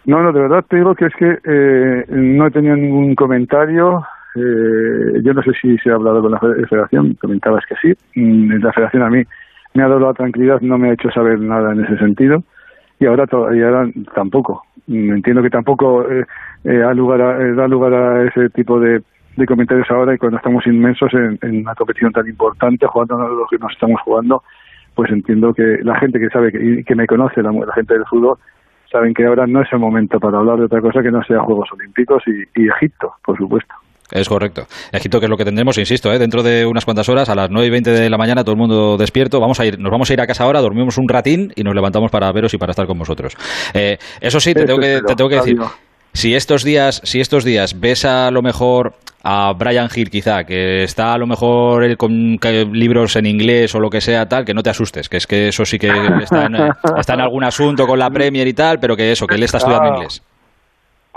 No, 0.08 0.24
no, 0.24 0.32
de 0.32 0.40
verdad 0.40 0.66
te 0.68 0.78
digo 0.78 0.96
que 0.96 1.06
es 1.06 1.14
que 1.20 1.26
eh, 1.28 2.06
no 2.08 2.48
he 2.48 2.52
tenido 2.52 2.76
ningún 2.76 3.14
comentario. 3.14 4.02
Eh, 4.40 5.22
yo 5.24 5.34
no 5.34 5.42
sé 5.42 5.52
si 5.60 5.78
se 5.80 5.90
ha 5.90 5.96
hablado 5.96 6.22
con 6.22 6.32
la 6.32 6.40
federación, 6.40 7.16
comentabas 7.16 7.64
que 7.66 7.76
sí. 7.82 7.98
Mm, 8.20 8.62
La 8.64 8.72
federación 8.72 9.02
a 9.04 9.10
mí 9.10 9.24
me 9.74 9.84
ha 9.84 9.88
dado 9.88 10.00
la 10.00 10.14
tranquilidad, 10.14 10.62
no 10.62 10.78
me 10.78 10.90
ha 10.90 10.94
hecho 10.94 11.10
saber 11.12 11.40
nada 11.40 11.74
en 11.74 11.84
ese 11.86 11.98
sentido. 11.98 12.44
Y 13.00 13.06
ahora, 13.06 13.26
y 13.56 13.62
ahora 13.62 13.90
tampoco. 14.14 14.64
Mm, 14.88 15.14
Entiendo 15.16 15.42
que 15.42 15.50
tampoco 15.50 16.08
eh, 16.10 16.26
eh, 16.64 16.84
a- 16.84 16.92
eh, 16.92 17.54
da 17.56 17.68
lugar 17.68 17.94
a 17.94 18.24
ese 18.24 18.50
tipo 18.50 18.80
de, 18.80 19.02
comentarios 19.48 19.90
ahora 19.92 20.16
y 20.16 20.18
cuando 20.18 20.38
estamos 20.38 20.66
inmensos 20.66 21.12
en, 21.14 21.38
una 21.62 21.76
competición 21.76 22.12
tan 22.12 22.28
importante, 22.28 22.88
jugando 22.88 23.18
lo 23.20 23.46
que 23.50 23.58
nos 23.60 23.72
estamos 23.72 24.02
jugando, 24.02 24.42
pues 24.96 25.12
entiendo 25.12 25.54
que 25.54 25.78
la 25.84 25.96
gente 26.00 26.20
que 26.20 26.30
sabe 26.30 26.52
que, 26.52 26.84
que 26.84 26.96
me 26.96 27.06
conoce, 27.06 27.44
la, 27.44 27.52
la 27.52 27.74
gente 27.74 27.94
del 27.94 28.06
fútbol, 28.06 28.38
saben 28.92 29.14
que 29.14 29.26
ahora 29.26 29.46
no 29.46 29.62
es 29.62 29.72
el 29.72 29.78
momento 29.80 30.20
para 30.20 30.40
hablar 30.40 30.58
de 30.58 30.66
otra 30.66 30.82
cosa 30.82 31.04
que 31.04 31.12
no 31.12 31.22
sea 31.24 31.40
Juegos 31.42 31.70
Olímpicos 31.72 32.24
y 32.28 32.68
Egipto, 32.68 33.14
por 33.24 33.38
supuesto. 33.38 33.76
Es 34.12 34.30
correcto. 34.30 34.68
Egipto, 34.92 35.20
que 35.20 35.26
es 35.26 35.30
lo 35.30 35.38
que 35.38 35.46
tendremos, 35.46 35.78
insisto, 35.78 36.12
¿eh? 36.14 36.20
dentro 36.20 36.44
de 36.44 36.66
unas 36.66 36.86
cuantas 36.86 37.10
horas, 37.10 37.30
a 37.30 37.36
las 37.36 37.50
9 37.50 37.68
y 37.68 37.70
20 37.70 37.92
de 37.92 38.10
la 38.10 38.18
mañana, 38.18 38.44
todo 38.44 38.54
el 38.54 38.60
mundo 38.60 38.98
despierto. 38.98 39.40
Vamos 39.40 39.60
a 39.60 39.66
ir, 39.66 39.80
nos 39.80 39.92
vamos 39.92 40.10
a 40.10 40.14
ir 40.14 40.22
a 40.22 40.28
casa 40.28 40.46
ahora, 40.46 40.62
dormimos 40.62 40.98
un 40.98 41.10
ratín 41.10 41.52
y 41.56 41.64
nos 41.64 41.76
levantamos 41.76 42.10
para 42.10 42.32
veros 42.32 42.54
y 42.54 42.58
para 42.58 42.72
estar 42.72 42.88
con 42.88 42.98
vosotros. 42.98 43.34
Eh, 43.74 43.98
eso 44.22 44.40
sí, 44.40 44.54
te 44.54 44.66
tengo 44.66 44.80
que, 44.80 45.02
te 45.06 45.16
tengo 45.16 45.30
que 45.30 45.36
decir, 45.36 45.58
si 46.14 46.36
estos 46.36 46.64
días, 46.64 47.02
si 47.04 47.20
estos 47.20 47.44
días 47.44 47.80
ves 47.80 48.06
a 48.06 48.32
lo 48.32 48.42
mejor 48.42 48.96
a 49.24 49.54
Brian 49.54 49.90
Hill 49.94 50.10
quizá, 50.10 50.46
que 50.46 50.84
está 50.84 51.14
a 51.14 51.18
lo 51.18 51.28
mejor 51.28 51.84
él 51.84 51.98
con 51.98 52.40
libros 52.72 53.18
en 53.18 53.26
inglés 53.26 53.76
o 53.76 53.80
lo 53.80 53.90
que 53.90 54.02
sea 54.02 54.26
tal, 54.26 54.46
que 54.46 54.54
no 54.54 54.64
te 54.64 54.70
asustes, 54.70 55.10
que 55.10 55.18
es 55.18 55.28
que 55.28 55.50
eso 55.50 55.66
sí 55.66 55.78
que 55.78 55.90
está 56.24 56.46
en, 56.46 56.56
está 56.98 57.14
en 57.14 57.22
algún 57.22 57.44
asunto 57.44 57.86
con 57.86 58.00
la 58.00 58.10
Premier 58.10 58.48
y 58.48 58.54
tal, 58.54 58.80
pero 58.80 58.96
que 58.96 59.12
eso, 59.12 59.28
que 59.28 59.36
él 59.36 59.44
está 59.44 59.58
estudiando 59.58 59.90
inglés. 59.90 60.24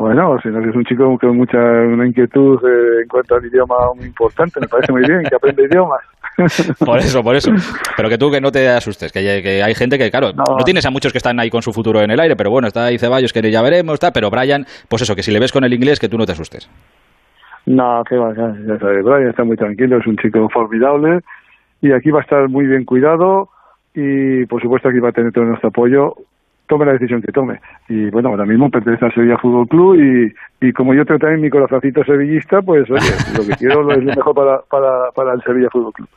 Bueno, 0.00 0.38
sino 0.42 0.62
que 0.62 0.71
es 0.71 0.75
un 0.76 0.85
chico 0.85 1.19
con 1.19 1.37
mucha 1.37 1.59
una 1.59 2.07
inquietud 2.07 2.59
eh, 2.66 3.02
en 3.02 3.09
cuanto 3.09 3.35
al 3.35 3.45
idioma 3.45 3.75
muy 3.95 4.07
importante, 4.07 4.59
me 4.59 4.66
parece 4.66 4.90
muy 4.92 5.02
bien 5.02 5.23
que 5.28 5.37
aprende 5.37 5.64
idiomas. 5.64 6.00
Por 6.78 6.97
eso, 6.99 7.23
por 7.23 7.37
eso. 7.37 7.50
Pero 7.99 8.09
que 8.09 8.16
tú 8.16 8.30
que 8.30 8.40
no 8.40 8.50
te 8.50 8.66
asustes, 8.66 9.12
que, 9.12 9.19
hay- 9.19 9.42
que 9.42 9.62
hay 9.62 9.75
gente 9.75 9.99
que, 9.99 10.11
claro, 10.11 10.28
no. 10.33 10.42
No. 10.49 10.64
tienes 10.64 10.87
a 10.87 10.90
muchos 10.90 11.12
que 11.12 11.19
están 11.19 11.38
ahí 11.38 11.50
con 11.50 11.61
su 11.61 11.71
futuro 11.71 12.00
en 12.00 12.11
el 12.11 12.19
aire, 12.19 12.35
pero 12.35 12.50
bueno, 12.50 12.66
está 12.69 12.87
ahí 12.87 12.99
Ceballos, 12.99 13.30
que 13.35 13.42
ya 13.50 13.61
veremos, 13.61 13.95
está, 13.95 14.11
pero 14.11 14.30
Brian, 14.30 14.64
pues 14.88 15.02
eso, 15.02 15.14
que 15.14 15.23
si 15.23 15.33
le 15.33 15.38
ves 15.40 15.52
con 15.52 15.64
el 15.64 15.75
inglés, 15.75 16.00
que 16.00 16.09
tú 16.09 16.16
no 16.16 16.25
te 16.25 16.33
asustes. 16.33 16.71
No, 17.66 18.02
que 18.09 18.16
va, 18.16 18.33
ya, 18.35 18.54
ya 18.66 18.78
sabes, 18.78 19.04
Brian 19.04 19.28
está 19.28 19.45
muy 19.45 19.57
tranquilo, 19.57 19.99
es 19.99 20.07
un 20.07 20.16
chico 20.16 20.49
formidable 20.49 21.21
y 21.83 21.92
aquí 21.92 22.11
va 22.11 22.21
a 22.21 22.23
estar 22.23 22.49
muy 22.49 22.66
bien 22.66 22.85
cuidado 22.87 23.50
y 23.95 24.47
por 24.47 24.62
supuesto 24.62 24.88
aquí 24.88 24.99
va 24.99 25.11
a 25.11 25.12
tener 25.12 25.33
todo 25.33 25.45
nuestro 25.45 25.69
apoyo, 25.69 26.14
tome 26.70 26.86
la 26.86 26.92
decisión 26.92 27.20
que 27.20 27.32
tome. 27.32 27.58
Y 27.88 28.08
bueno, 28.10 28.30
ahora 28.30 28.46
mismo 28.46 28.70
pertenece 28.70 29.04
al 29.04 29.12
Sevilla 29.12 29.36
Fútbol 29.42 29.66
Club 29.66 29.96
y, 29.96 30.66
y 30.68 30.72
como 30.72 30.94
yo 30.94 31.04
tengo 31.04 31.18
también 31.18 31.40
mi 31.42 31.50
corazoncito 31.50 32.04
sevillista, 32.04 32.62
pues 32.62 32.88
oye, 32.90 33.10
lo 33.36 33.44
que 33.44 33.54
quiero 33.58 33.80
es 33.90 33.98
lo 33.98 34.04
mejor 34.14 34.34
para, 34.34 34.60
para, 34.70 35.10
para 35.14 35.34
el 35.34 35.42
Sevilla 35.42 35.68
Fútbol 35.72 35.92
Club. 35.92 36.08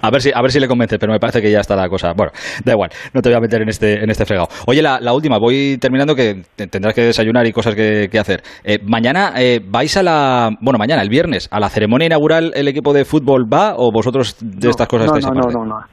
A 0.00 0.10
ver 0.12 0.20
si, 0.22 0.30
a 0.32 0.40
ver 0.40 0.52
si 0.52 0.60
le 0.60 0.68
convence, 0.68 0.96
pero 0.96 1.12
me 1.12 1.18
parece 1.18 1.42
que 1.42 1.50
ya 1.50 1.58
está 1.58 1.74
la 1.74 1.88
cosa. 1.88 2.12
Bueno, 2.16 2.30
da 2.64 2.72
igual, 2.72 2.90
no 3.12 3.20
te 3.20 3.28
voy 3.30 3.36
a 3.36 3.40
meter 3.40 3.62
en 3.62 3.68
este, 3.68 4.02
en 4.04 4.08
este 4.08 4.24
fregado. 4.24 4.46
Oye, 4.68 4.80
la, 4.80 5.00
la 5.00 5.12
última, 5.12 5.38
voy 5.38 5.76
terminando 5.80 6.14
que 6.14 6.42
te- 6.54 6.68
tendrás 6.68 6.94
que 6.94 7.02
desayunar 7.02 7.44
y 7.46 7.52
cosas 7.52 7.74
que, 7.74 8.08
que 8.08 8.18
hacer. 8.20 8.42
Eh, 8.64 8.78
mañana 8.86 9.32
eh, 9.36 9.60
vais 9.68 9.96
a 9.96 10.04
la, 10.04 10.50
bueno, 10.60 10.78
mañana, 10.78 11.02
el 11.02 11.08
viernes, 11.08 11.48
a 11.50 11.58
la 11.58 11.68
ceremonia 11.68 12.06
inaugural, 12.06 12.52
¿el 12.54 12.68
equipo 12.68 12.92
de 12.92 13.04
fútbol 13.04 13.52
va 13.52 13.74
o 13.76 13.90
vosotros 13.90 14.36
de 14.40 14.68
estas 14.70 14.86
cosas 14.86 15.10
no, 15.10 15.16
estáis 15.18 15.34
no, 15.34 15.40
no, 15.50 15.64
no, 15.64 15.66
no. 15.66 15.86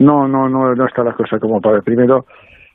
No, 0.00 0.26
no, 0.26 0.48
no, 0.48 0.74
no 0.74 0.86
está 0.86 1.04
la 1.04 1.12
cosa 1.12 1.38
como 1.38 1.60
para 1.60 1.80
primero. 1.82 2.24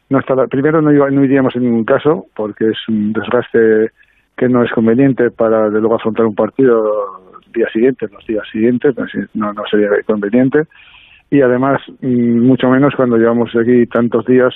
No 0.10 0.20
está 0.20 0.36
primero 0.48 0.82
no, 0.82 0.92
no 0.92 1.24
iríamos 1.24 1.56
en 1.56 1.64
ningún 1.64 1.84
caso 1.86 2.26
porque 2.36 2.70
es 2.70 2.78
un 2.88 3.12
desgaste 3.14 3.92
que 4.38 4.50
no 4.50 4.64
es 4.64 4.72
conveniente 4.72 5.32
para 5.32 5.70
de 5.70 5.80
luego 5.80 5.96
afrontar 5.96 6.26
un 6.26 6.36
partido 6.36 6.92
el 7.46 7.52
día 7.54 7.68
siguiente, 7.72 8.08
los 8.12 8.26
días 8.28 8.44
siguientes, 8.52 8.96
no, 8.98 9.08
si- 9.08 9.20
no, 9.34 9.54
no 9.54 9.64
sería 9.70 9.90
conveniente. 10.06 10.64
Y 11.32 11.42
además, 11.42 11.82
mm, 12.02 12.40
mucho 12.46 12.70
menos 12.70 12.94
cuando 12.96 13.18
llevamos 13.18 13.56
aquí 13.56 13.86
tantos 13.88 14.26
días 14.26 14.54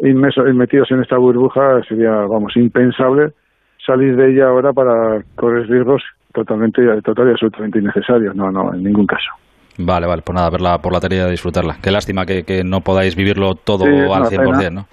inmesos, 0.00 0.44
metidos 0.54 0.90
en 0.92 1.02
esta 1.02 1.18
burbuja, 1.18 1.82
sería, 1.82 2.12
vamos, 2.12 2.56
impensable 2.56 3.32
salir 3.84 4.16
de 4.16 4.30
ella 4.30 4.46
ahora 4.48 4.72
para 4.72 5.22
correr 5.34 5.68
riesgos 5.68 6.02
totalmente, 6.32 6.82
total 7.02 7.28
y 7.28 7.30
absolutamente 7.32 7.78
innecesarios. 7.80 8.34
No, 8.36 8.50
no, 8.50 8.72
en 8.72 8.84
ningún 8.84 9.06
caso. 9.06 9.30
Vale, 9.78 10.06
vale, 10.06 10.22
pues 10.22 10.34
nada, 10.34 10.50
verla 10.50 10.78
por 10.78 10.92
la 10.92 11.00
tele 11.00 11.16
y 11.16 11.30
disfrutarla. 11.30 11.76
Qué 11.80 11.90
lástima 11.90 12.26
que, 12.26 12.42
que 12.42 12.64
no 12.64 12.80
podáis 12.80 13.14
vivirlo 13.14 13.54
todo 13.54 13.84
Sí, 13.84 13.90
al 13.90 14.22
una 14.22 14.28
100%, 14.28 14.58
pena. 14.58 14.70
¿no? 14.70 14.86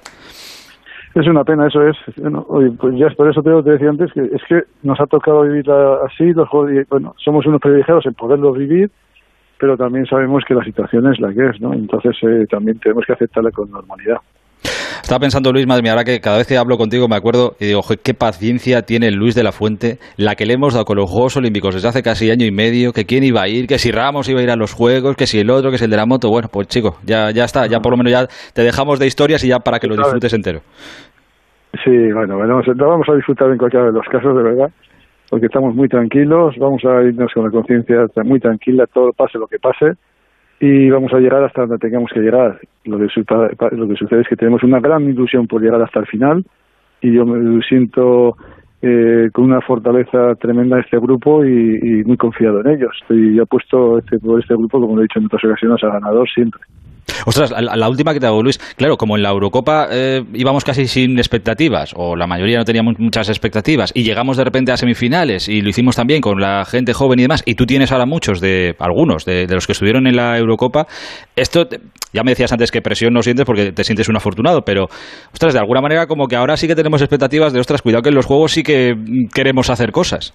Es 1.16 1.28
una 1.28 1.44
pena, 1.44 1.68
eso 1.68 1.82
es. 1.88 1.96
Bueno, 2.18 2.46
oye, 2.50 2.72
pues 2.72 2.96
ya 2.98 3.08
es 3.08 3.16
por 3.16 3.30
eso 3.30 3.42
te, 3.42 3.50
te 3.64 3.72
decía 3.72 3.90
antes 3.90 4.12
que 4.14 4.22
es 4.22 4.44
que 4.48 4.64
nos 4.84 5.00
ha 5.00 5.08
tocado 5.08 5.42
vivir 5.44 5.66
así, 6.06 6.34
los 6.34 6.48
juegos, 6.50 6.72
y, 6.72 6.84
bueno, 6.90 7.16
somos 7.18 7.46
unos 7.46 7.62
privilegiados 7.62 8.06
en 8.06 8.14
poderlo 8.14 8.52
vivir, 8.52 8.92
pero 9.58 9.78
también 9.78 10.06
sabemos 10.06 10.44
que 10.46 10.54
la 10.54 10.64
situación 10.64 11.12
es 11.12 11.20
la 11.20 11.34
que 11.34 11.48
es, 11.48 11.62
¿no? 11.62 11.74
Entonces 11.74 12.16
eh, 12.22 12.46
también 12.50 12.80
tenemos 12.80 13.06
que 13.06 13.14
aceptarla 13.14 13.52
con 13.52 13.72
normalidad. 13.72 14.18
Estaba 15.06 15.20
pensando, 15.20 15.52
Luis, 15.52 15.68
madre 15.68 15.84
mía, 15.84 15.92
ahora 15.92 16.04
que 16.04 16.20
cada 16.20 16.38
vez 16.38 16.48
que 16.48 16.58
hablo 16.58 16.78
contigo 16.78 17.08
me 17.08 17.16
acuerdo 17.16 17.56
y 17.60 17.66
digo, 17.66 17.84
"Joder, 17.84 18.00
qué 18.04 18.16
paciencia 18.16 18.82
tiene 18.82 19.12
Luis 19.12 19.36
de 19.36 19.44
la 19.44 19.52
Fuente, 19.52 20.00
la 20.18 20.34
que 20.34 20.48
le 20.48 20.54
hemos 20.54 20.74
dado 20.74 20.86
con 20.86 20.98
los 20.98 21.12
Juegos 21.12 21.38
Olímpicos 21.38 21.76
desde 21.76 21.88
hace 21.88 22.02
casi 22.02 22.32
año 22.32 22.44
y 22.44 22.52
medio, 22.52 22.92
que 22.92 23.06
quién 23.06 23.24
iba 23.24 23.44
a 23.44 23.48
ir, 23.48 23.68
que 23.68 23.78
si 23.78 23.92
Ramos 23.92 24.28
iba 24.30 24.40
a 24.40 24.44
ir 24.44 24.50
a 24.50 24.56
los 24.56 24.74
Juegos, 24.74 25.16
que 25.16 25.28
si 25.28 25.38
el 25.38 25.52
otro, 25.52 25.70
que 25.70 25.76
es 25.76 25.82
el 25.84 25.92
de 25.92 25.98
la 25.98 26.08
moto. 26.08 26.30
Bueno, 26.30 26.48
pues 26.52 26.68
chico, 26.70 26.98
ya, 27.06 27.30
ya 27.30 27.44
está, 27.44 27.68
ya 27.68 27.80
por 27.82 27.92
lo 27.92 27.98
menos 27.98 28.12
ya 28.14 28.26
te 28.54 28.64
dejamos 28.64 28.98
de 28.98 29.06
historias 29.06 29.44
y 29.44 29.50
ya 29.50 29.60
para 29.60 29.78
que 29.78 29.86
lo 29.86 29.96
disfrutes 29.96 30.34
entero. 30.34 30.62
Sí, 31.84 31.92
bueno, 32.14 32.38
vamos, 32.40 32.66
lo 32.66 32.90
vamos 32.90 33.08
a 33.08 33.16
disfrutar 33.16 33.52
en 33.52 33.58
cualquiera 33.58 33.86
de 33.86 33.92
los 33.92 34.08
casos, 34.08 34.36
de 34.36 34.42
verdad, 34.42 34.70
porque 35.30 35.46
estamos 35.46 35.76
muy 35.76 35.88
tranquilos, 35.88 36.56
vamos 36.58 36.82
a 36.86 37.04
irnos 37.04 37.32
con 37.32 37.44
la 37.44 37.52
conciencia 37.52 38.08
muy 38.24 38.40
tranquila, 38.40 38.86
todo 38.92 39.12
pase 39.12 39.38
lo 39.38 39.46
que 39.46 39.60
pase, 39.60 39.92
y 40.60 40.90
vamos 40.90 41.14
a 41.14 41.20
llegar 41.20 41.44
hasta 41.44 41.62
donde 41.62 41.78
tengamos 41.78 42.12
que 42.14 42.22
llegar. 42.22 42.60
Lo 42.86 42.98
que, 42.98 43.08
lo 43.76 43.88
que 43.88 43.96
sucede 43.96 44.22
es 44.22 44.28
que 44.28 44.36
tenemos 44.36 44.64
una 44.64 44.80
gran 44.80 45.04
ilusión 45.10 45.48
por 45.48 45.62
llegar 45.62 45.82
hasta 45.82 46.00
el 46.00 46.08
final, 46.08 46.46
y 47.02 47.14
yo 47.14 47.26
me 47.26 47.62
siento 47.64 48.38
eh, 48.82 49.30
con 49.34 49.46
una 49.46 49.62
fortaleza 49.62 50.36
tremenda 50.36 50.80
este 50.80 50.98
grupo 51.00 51.44
y, 51.44 51.80
y 51.82 52.04
muy 52.04 52.18
confiado 52.18 52.62
en 52.62 52.68
ellos. 52.68 52.92
Estoy 53.02 53.40
apuesto 53.40 54.00
este, 54.00 54.20
por 54.20 54.40
este 54.40 54.54
grupo, 54.54 54.80
como 54.80 54.96
lo 54.96 55.02
he 55.02 55.04
dicho 55.04 55.20
en 55.20 55.26
otras 55.26 55.44
ocasiones, 55.44 55.84
a 55.84 55.88
ganador 55.88 56.28
siempre. 56.30 56.62
Ostras, 57.26 57.52
la, 57.52 57.76
la 57.76 57.90
última 57.90 58.14
que 58.14 58.20
te 58.20 58.28
hago, 58.28 58.42
Luis. 58.42 58.58
Claro, 58.78 58.98
como 58.98 59.18
en 59.18 59.24
la 59.24 59.30
Eurocopa 59.30 59.88
eh, 59.92 60.24
íbamos 60.34 60.64
casi 60.64 60.86
sin 60.86 61.18
expectativas, 61.18 61.94
o 61.96 62.16
la 62.16 62.28
mayoría 62.28 62.60
no 62.60 62.66
teníamos 62.66 63.00
muchas 63.00 63.30
expectativas, 63.30 63.92
y 63.96 64.04
llegamos 64.04 64.38
de 64.38 64.44
repente 64.44 64.72
a 64.72 64.78
semifinales, 64.78 65.50
y 65.50 65.62
lo 65.62 65.70
hicimos 65.70 65.96
también 65.96 66.22
con 66.22 66.40
la 66.40 66.66
gente 66.66 66.94
joven 66.94 67.20
y 67.20 67.24
demás, 67.24 67.44
y 67.46 67.56
tú 67.56 67.66
tienes 67.66 67.92
ahora 67.92 68.06
muchos, 68.06 68.42
de 68.42 68.76
algunos, 68.80 69.26
de, 69.26 69.48
los 69.48 69.66
que 69.66 69.74
estuvieron 69.74 70.08
en 70.08 70.16
la 70.16 70.38
Eurocopa. 70.38 70.86
Esto, 71.36 71.68
ya 72.14 72.24
me 72.24 72.32
decías 72.32 72.52
antes 72.52 72.72
que 72.72 72.82
presión 72.82 73.14
no 73.14 73.22
sientes 73.22 73.46
porque 73.46 73.72
te 73.72 73.84
sientes 73.84 74.08
un 74.10 74.18
afortunado, 74.18 74.62
pero, 74.62 74.86
ostras, 75.34 75.54
de 75.54 75.60
alguna 75.60 75.82
manera 75.82 76.08
como 76.08 76.28
que 76.28 76.36
ahora 76.36 76.58
sí 76.58 76.68
que 76.68 76.76
tenemos 76.76 77.02
expectativas 77.02 77.54
de, 77.54 77.60
ostras, 77.60 77.82
cuidado 77.82 78.04
que 78.04 78.10
en 78.10 78.16
los 78.16 78.26
juegos 78.26 78.52
sí 78.52 78.64
que 78.64 78.94
mm, 78.94 79.34
queremos 79.34 79.70
hacer 79.70 79.92
cosas. 79.92 80.34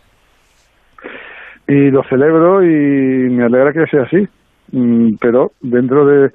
y 1.69 1.91
lo 1.91 2.03
celebro 2.05 2.65
y 2.65 3.31
me 3.31 3.45
alegra 3.45 3.73
que 3.73 3.87
sea 3.91 4.03
así. 4.03 4.27
Mm, 4.73 5.17
Pero 5.21 5.53
dentro 5.61 6.05
de, 6.05 6.31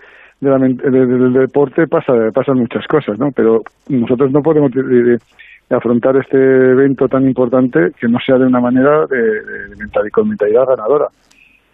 de 0.46 0.52
la 0.52 0.58
de- 0.60 0.92
de- 0.92 1.06
del 1.06 1.34
deporte 1.34 1.88
pasa, 1.88 2.14
pasan 2.34 2.58
muchas 2.60 2.86
cosas, 2.88 3.18
¿no? 3.20 3.32
Pero 3.32 3.62
nosotros 3.90 4.32
no 4.32 4.42
podemos 4.42 4.72
de- 4.72 4.84
de- 4.84 5.18
de 5.70 5.76
afrontar 5.76 6.16
este 6.18 6.38
evento 6.38 7.08
tan 7.08 7.26
importante 7.28 7.90
que 8.00 8.08
no 8.08 8.20
sea 8.20 8.38
de 8.38 8.46
una 8.46 8.60
manera 8.62 9.06
de, 9.08 9.18
de 9.70 9.76
mental- 9.78 10.12
con 10.12 10.30
mentalidad 10.30 10.66
ganadora. 10.68 11.08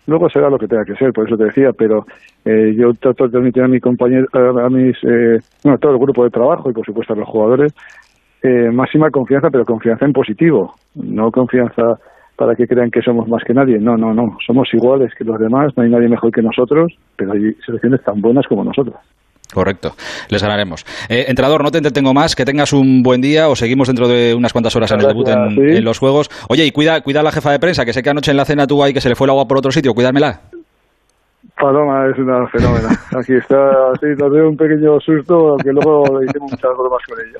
Luego 0.07 0.29
será 0.29 0.49
lo 0.49 0.57
que 0.57 0.67
tenga 0.67 0.83
que 0.85 0.95
ser, 0.95 1.11
por 1.13 1.27
eso 1.27 1.37
te 1.37 1.43
decía, 1.45 1.71
pero 1.77 2.05
eh, 2.43 2.73
yo 2.75 2.93
trato 2.93 3.25
de 3.25 3.31
transmitir 3.31 3.63
a 3.63 3.67
mi 3.67 3.79
compañero, 3.79 4.25
a 4.33 4.69
mis, 4.69 4.97
eh, 5.03 5.39
bueno, 5.63 5.75
a 5.75 5.77
todo 5.77 5.91
el 5.91 5.99
grupo 5.99 6.23
de 6.23 6.31
trabajo 6.31 6.69
y 6.69 6.73
por 6.73 6.85
supuesto 6.85 7.13
a 7.13 7.17
los 7.17 7.27
jugadores, 7.27 7.73
eh, 8.41 8.71
máxima 8.71 9.11
confianza, 9.11 9.49
pero 9.51 9.63
confianza 9.65 10.05
en 10.05 10.13
positivo, 10.13 10.73
no 10.95 11.29
confianza 11.31 11.99
para 12.41 12.55
que 12.55 12.65
crean 12.65 12.89
que 12.89 13.03
somos 13.03 13.27
más 13.27 13.43
que 13.45 13.53
nadie. 13.53 13.77
No, 13.77 13.95
no, 13.95 14.15
no. 14.15 14.35
Somos 14.43 14.67
iguales 14.73 15.13
que 15.15 15.23
los 15.23 15.39
demás, 15.39 15.71
no 15.77 15.83
hay 15.83 15.91
nadie 15.91 16.09
mejor 16.09 16.31
que 16.31 16.41
nosotros, 16.41 16.91
pero 17.15 17.33
hay 17.33 17.53
selecciones 17.63 18.03
tan 18.03 18.19
buenas 18.19 18.47
como 18.47 18.63
nosotros. 18.63 18.95
Correcto, 19.53 19.91
les 20.27 20.41
ganaremos. 20.41 20.83
Eh, 21.07 21.25
entrenador, 21.27 21.63
no 21.63 21.69
te 21.69 21.77
entretengo 21.77 22.15
más, 22.15 22.35
que 22.35 22.43
tengas 22.43 22.73
un 22.73 23.03
buen 23.03 23.21
día, 23.21 23.47
o 23.47 23.55
seguimos 23.55 23.89
dentro 23.89 24.07
de 24.07 24.33
unas 24.33 24.53
cuantas 24.53 24.75
horas 24.75 24.91
en 24.91 25.01
el 25.01 25.05
debut 25.05 25.27
en, 25.27 25.85
los 25.85 25.99
Juegos. 25.99 26.31
Oye, 26.49 26.65
y 26.65 26.71
cuida, 26.71 27.01
cuida 27.01 27.19
a 27.19 27.23
la 27.23 27.31
jefa 27.31 27.51
de 27.51 27.59
prensa, 27.59 27.85
que 27.85 27.93
sé 27.93 28.01
que 28.01 28.09
anoche 28.09 28.31
en 28.31 28.37
la 28.37 28.45
cena 28.45 28.65
tuvo 28.65 28.83
ahí 28.83 28.91
que 28.91 29.01
se 29.01 29.09
le 29.09 29.13
fue 29.13 29.27
el 29.27 29.31
agua 29.31 29.47
por 29.47 29.59
otro 29.59 29.71
sitio, 29.71 29.93
cuídamela. 29.93 30.41
Paloma 31.59 32.07
es 32.09 32.17
una 32.17 32.47
fenómena. 32.47 32.89
Aquí 33.19 33.33
está, 33.33 33.91
sí, 33.99 34.07
nos 34.17 34.33
dio 34.33 34.49
un 34.49 34.57
pequeño 34.57 34.99
susto, 34.99 35.49
aunque 35.49 35.71
luego 35.73 36.19
le 36.19 36.25
hicimos 36.25 36.49
muchas 36.53 36.71
bromas 36.75 37.03
con 37.07 37.19
ello. 37.19 37.37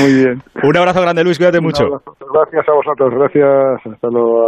Muy 0.00 0.12
bien. 0.14 0.42
Un 0.62 0.76
abrazo 0.76 1.00
grande, 1.02 1.24
Luis, 1.24 1.38
cuídate 1.38 1.60
mucho. 1.60 1.84
Gracias 2.32 2.68
a 2.68 2.72
vosotros, 2.72 3.10
gracias. 3.14 3.94
Hasta 3.94 4.08
luego. 4.08 4.42